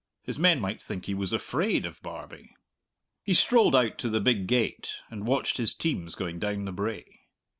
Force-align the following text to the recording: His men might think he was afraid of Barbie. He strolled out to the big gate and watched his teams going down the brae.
His 0.23 0.39
men 0.39 0.59
might 0.59 0.81
think 0.81 1.05
he 1.05 1.13
was 1.13 1.31
afraid 1.31 1.85
of 1.85 2.01
Barbie. 2.01 2.55
He 3.21 3.35
strolled 3.35 3.75
out 3.75 3.99
to 3.99 4.09
the 4.09 4.19
big 4.19 4.47
gate 4.47 4.95
and 5.11 5.27
watched 5.27 5.57
his 5.57 5.75
teams 5.75 6.15
going 6.15 6.39
down 6.39 6.65
the 6.65 6.71
brae. 6.73 7.05